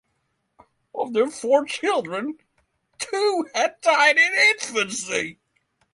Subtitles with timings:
[0.95, 2.39] Of their four children,
[2.97, 5.37] two had died in infancy.